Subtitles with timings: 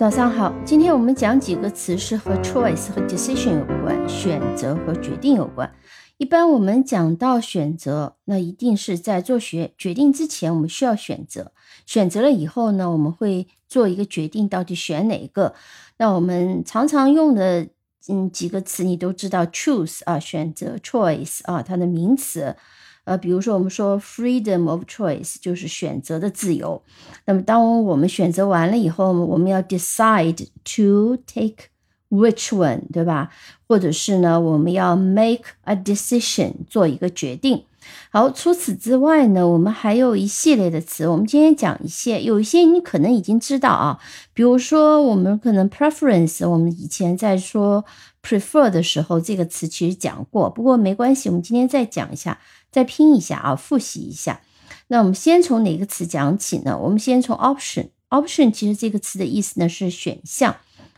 [0.00, 5.70] 早上好，今天我们讲几个词是和 choice 和 decision 有关，选择和决定有关。
[6.16, 11.52] 一般我们讲到选择，那一定是在做决决定之前，我们需要选择。
[11.84, 15.54] 选择了以后呢，我们会做一个决定，到底选哪一个？
[15.98, 17.68] 那我们常常用的
[18.08, 22.56] 嗯几个词，你都知道，choose 啊，选择，choice 啊，它的名词。
[23.04, 26.82] 呃，比如说我们说 freedom of choice 就是选择的自由。
[27.24, 31.70] 那么当我们选择完了以后，我们要 decide to take
[32.10, 33.30] which one，对吧？
[33.66, 37.64] 或者是呢，我们要 make a decision，做一个决定。
[38.12, 41.08] 好，除此之外呢，我们还有一系列的词。
[41.08, 43.98] 我们今天讲一些，有一些你可能已经知道啊，
[44.34, 47.84] 比如说我们可能 preference，我们以前在说
[48.22, 50.50] prefer 的时候，这个词其实讲过。
[50.50, 52.38] 不过没关系，我们今天再讲一下。
[52.70, 54.42] 再拼一下啊，复习一下。
[54.88, 56.78] 那我们先从哪个词讲起呢？
[56.78, 57.90] 我们先从 option。
[58.08, 60.56] option 其实这个词的意思呢是选项。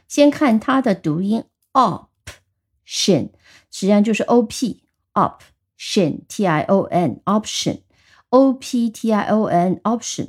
[0.09, 3.29] 先看它的读音 option，
[3.71, 10.29] 实际上就是 op，option，t i o n，option，o p t i o n，option，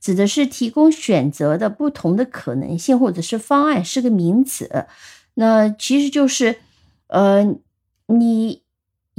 [0.00, 4.86] 指的是提供选择的不同的可能性或者是方案，是个名词。
[5.34, 6.56] 那其实就是
[7.08, 7.56] 呃
[8.06, 8.62] 你。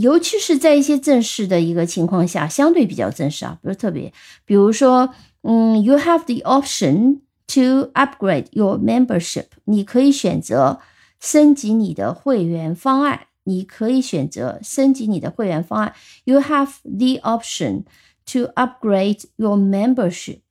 [0.02, 4.12] 尤其是在一些正式的一个情况下，相对比较正式啊，不是特别。
[4.44, 5.14] 比如说，
[5.44, 10.80] 嗯，you have the option to upgrade your membership，你可以选择
[11.20, 13.28] 升级你的会员方案。
[13.44, 15.96] 你可以选择升级你的会员方案。
[16.26, 17.86] You have the option
[18.28, 20.42] to upgrade your membership。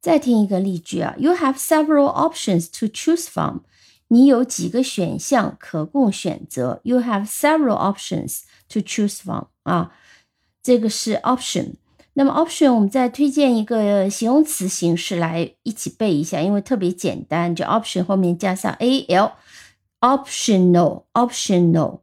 [0.00, 3.58] 再听一个例句啊，You have several options to choose from。
[4.08, 9.44] 你有几个选项可供选择？You have several options to choose from。
[9.62, 9.92] 啊，
[10.62, 11.74] 这个是 option。
[12.14, 22.00] 那么 option，我们再推荐一个形容词形式来一起背一下，因为特别简单，就 option 后面加上 a l，optional，optional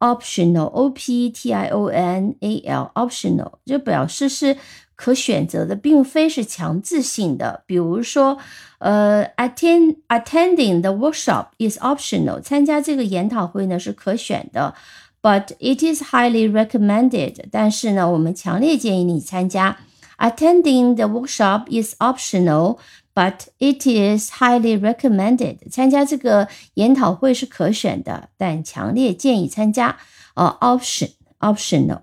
[0.00, 4.56] optional，o p t i o n a l，optional 就表示是。
[4.98, 7.62] 可选择的，并非是强制性的。
[7.66, 8.36] 比如说，
[8.78, 14.74] 呃，attend attending the workshop is optional，参加这个研讨会呢是可选的
[15.22, 17.44] ，but it is highly recommended。
[17.52, 19.76] 但是呢，我们强烈建议你参加。
[20.18, 22.78] Attending the workshop is optional,
[23.14, 25.58] but it is highly recommended。
[25.70, 29.96] 参加这个研讨会是可选的，但强烈建议参加。
[30.34, 32.02] 呃，option optional。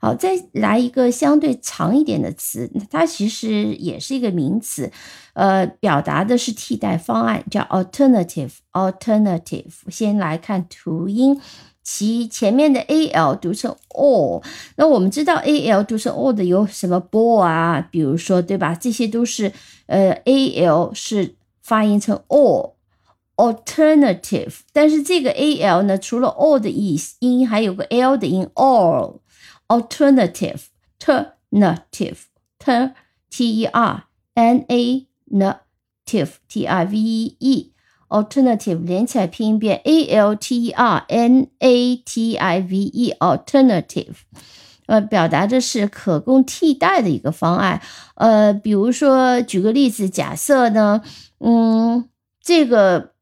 [0.00, 4.92] 好，再来一个相对长一点的词，它其实也是一个名词，
[5.32, 8.52] 呃，表达的是替代方案，叫 alternative。
[8.72, 9.72] alternative。
[9.88, 11.40] 先来看图音，
[11.90, 14.44] 其前面的 a l 读成 all。
[14.76, 17.80] 那我们知道 a l 读成 all 的有什么 ball 啊？
[17.90, 18.74] 比如说，对吧？
[18.74, 19.50] 这些都是
[19.86, 22.74] 呃 a l 是发音成 all。
[23.36, 24.58] alternative。
[24.74, 29.20] 但是这个 a l 呢，除了 all 的意思音，还有个 l 的音 all。
[29.68, 30.64] alternative,
[31.00, 32.18] alternative,
[32.58, 32.90] t
[33.30, 35.56] t e r n a n
[36.04, 36.98] t i v e t i v
[37.38, 37.72] e
[38.08, 44.14] alternative 连起来拼一遍 a l t e r n a t i v e alternative，
[44.86, 47.80] 呃，表达的是可供替代的一个方案。
[48.14, 51.02] 呃，比如说举个例子，假设呢，
[51.40, 52.08] 嗯，
[52.42, 53.12] 这个，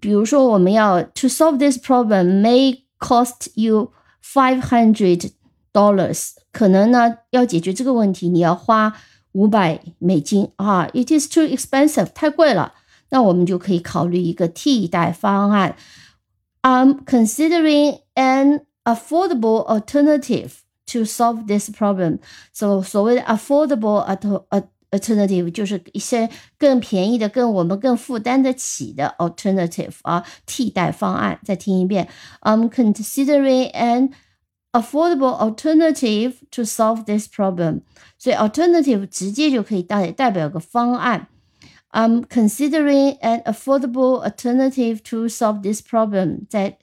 [0.00, 5.30] 比如说我们要 to solve this problem may cost you five hundred
[5.72, 8.94] dollars，可能呢要解决这个问题，你要花
[9.32, 12.72] 五百美金啊，it is too expensive，太贵了。
[13.14, 15.76] 那我们就可以考虑一个替代方案。
[16.62, 20.54] I'm considering an affordable alternative
[20.86, 22.18] to solve this problem.
[22.52, 24.04] So 所谓的 affordable
[24.90, 31.38] alternative 就是一些更便宜的、更我们更负担得起的 alternative 啊，替代方案。
[31.44, 32.08] 再听一遍
[32.40, 34.10] ，I'm considering an
[34.72, 37.82] affordable alternative to solve this problem。
[38.18, 41.28] 所以 alternative 直接就可以代代表个方案。
[41.93, 46.47] I'm considering an affordable alternative to solve this problem。
[46.49, 46.77] 再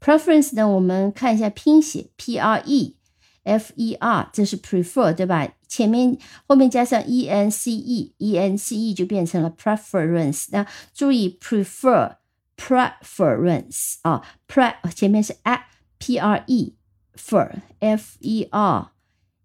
[0.00, 0.68] ？Preference 呢？
[0.68, 2.96] 我们看一下拼写，P R E
[3.44, 5.48] F E R，这是 prefer 对吧？
[5.68, 10.46] 前面后面加上 E N C E，E N C E 就变成了 preference。
[10.50, 12.16] 那注意 prefer
[12.61, 15.65] preference 啊，pre 前面是 a
[15.97, 16.75] P R E
[17.15, 18.89] fer F E R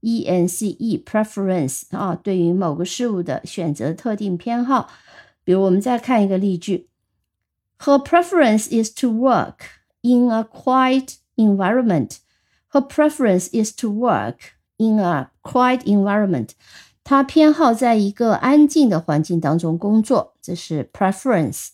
[0.00, 4.90] E N C E preference 啊，对于某个事物的选择特定偏好。
[5.44, 6.88] 比如我们再看一个例句：
[7.78, 12.18] Her preference is to work。in a quiet environment.
[12.72, 16.50] Her preference is to work in a quiet environment.
[17.04, 21.68] 她偏好在一个安静的环境当中工作，这是 preference。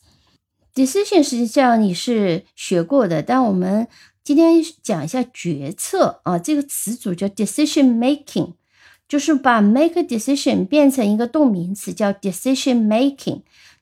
[0.75, 3.87] Decision 实际上你是学过的，但我们
[4.23, 8.53] 今天讲一下决策啊，这个词组叫 decision making，
[9.07, 13.41] 就是把 make a decision 变成一个动名词，叫 decision making。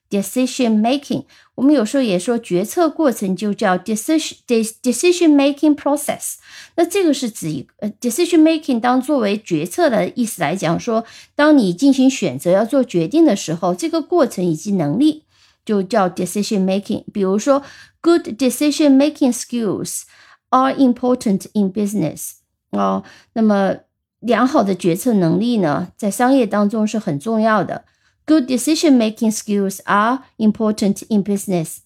[0.09, 1.23] decision making，
[1.55, 4.35] 我们有时候也说决策过程就叫 decision
[4.83, 6.33] decision making process。
[6.75, 15.23] 那这个是指一个 decision making 当作为决策的意思来讲，说当你进行选择要做决定的时候，这个过程以及能力
[15.70, 17.04] 就叫 decision making。
[17.12, 17.62] 比如说，
[18.00, 20.02] good decision making skills
[20.50, 22.34] are important in business。
[22.70, 23.02] 哦，
[23.32, 23.76] 那么
[24.20, 27.86] 良好的决策能力呢，在商业当中是很重要的。
[28.28, 31.76] Good decision-making skills are important in business。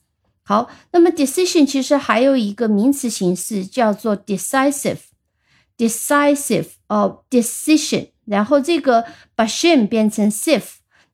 [0.42, 9.04] 好，那么 decision 其实还有一个名词形式叫做 decisive，decisive 哦 decision，然后这个
[9.34, 10.62] 把 shin 变成 sif，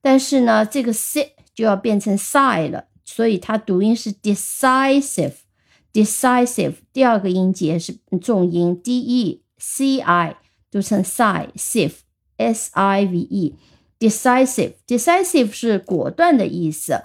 [0.01, 10.38] 但是呢，这个 si 就要变成 sigh 了，所以它读音是 decisive，decisive 第二个音节是重音 d e c i
[10.72, 13.56] 读成 si，sif，s i v e。
[14.00, 17.04] decisive decisive 是果断的意思。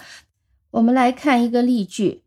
[0.71, 2.23] 我们来看一个例句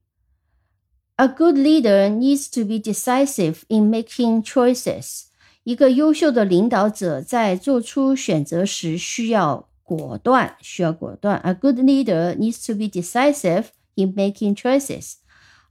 [1.16, 5.22] ：A good leader needs to be decisive in making choices。
[5.64, 11.37] 一个优秀的领导者在做出选择时需要果断，需要果断。
[11.39, 13.65] A good leader needs to be decisive
[13.95, 15.15] in making choices。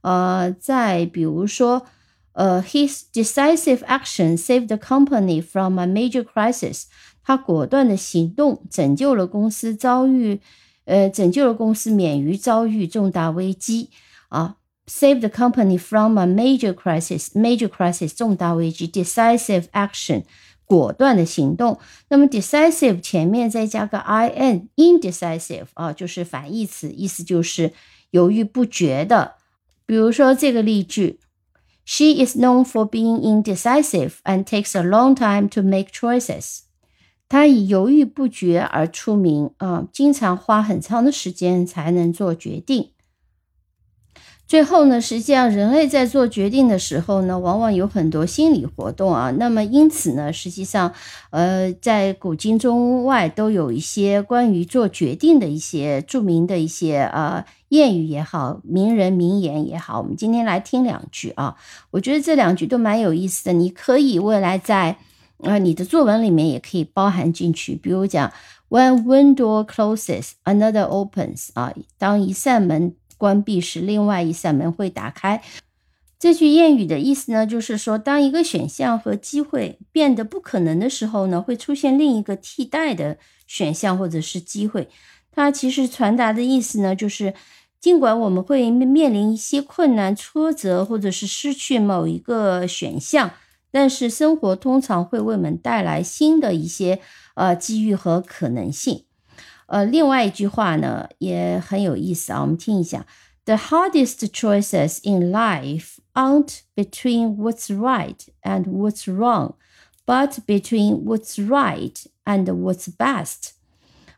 [0.01, 1.85] 呃，再比如说，
[2.33, 6.83] 呃，His decisive action saved the company from a major crisis。
[7.23, 10.39] 他果断的行动拯救了公司遭遇，
[10.85, 13.89] 呃，拯救了公司免于遭遇重大危机
[14.29, 20.23] 啊，save the company from a major crisis，major crisis 重大危机，decisive action
[20.70, 21.80] 果断的行动。
[22.10, 27.72] 那么 decisive 前面再加个 i n，indecisive 啊，就是反义词，意思就是
[28.12, 29.34] 犹豫不决的。
[29.84, 31.18] 比如说这个例句
[31.84, 36.60] ，She is known for being indecisive and takes a long time to make choices。
[37.28, 42.92] 她以犹豫不决而出名啊，经常花很长的时间才能做决定。
[44.50, 49.30] 最后呢，实际上人类在做决定的时候呢，往往有很多心理活动啊。
[49.38, 50.92] 那么因此呢，实际上，
[51.30, 60.00] 呃，在古今中外都有一些关于做决定的一些著名的一些呃谚语也好，名人名言也好。
[60.00, 61.54] 我们今天来听两句啊，
[61.92, 64.96] 我觉得这两句都蛮有意思的，你可以未来在。
[65.44, 68.30] 啊，你的作文里面也可以包含进去，比如讲
[68.68, 71.48] ，When one door closes, another opens。
[71.54, 75.42] 啊，当一扇门关闭时，另外一扇门会打开。
[76.18, 84.88] 这句谚语的意思呢，就是说，当一个选项和机会变得不可能的时候呢，会出现另一个替代的选项或者是机会。
[85.30, 87.34] 它其实传达的意思呢，就是
[87.78, 93.32] 尽管我们会面临一些困难、挫折，或者是失去某一个选项。
[93.72, 97.00] 但是生活通常会为我们带来新的一些
[97.34, 99.04] 呃机遇和可能性。
[99.70, 103.06] 呃，另外一句话呢也很有意思啊，我们听一下
[103.44, 109.54] ：The hardest choices in life aren't between what's right and what's wrong,
[110.04, 113.52] but between what's right and what's best。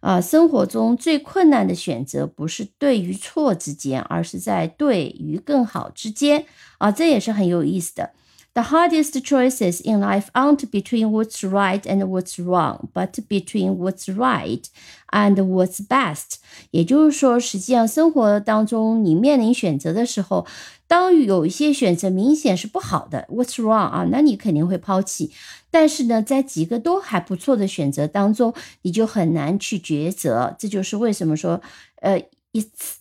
[0.00, 6.46] 啊，生活中最困难的选择不是对与错之间，而是在对与更好之间。
[6.78, 8.10] 啊，这也是很有意思的。
[8.53, 14.63] The hardest choices in life aren't between what's right and what's wrong, but between what's right
[15.11, 16.37] and what's best。
[16.71, 20.47] 也就是说，实际上生活当中你面临选择的时候，
[20.87, 25.31] 当有一些选择明显是不好的，what's wrong 啊，那你肯定会抛弃。
[25.69, 30.55] 但是呢，在几个都还不错的选择当中，你就很难去抉择。
[30.57, 31.61] 这就是为什么说，
[32.01, 32.19] 呃，
[32.53, 32.95] it's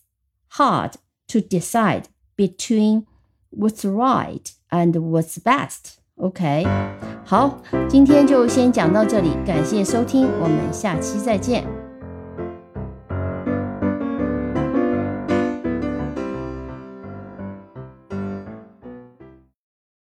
[0.50, 0.92] hard
[1.28, 2.02] to decide
[2.36, 3.04] between
[3.50, 6.66] what's right and what's best。OK，
[7.24, 11.79] 好，今天就先讲到这里，感谢收听，我们下期再见。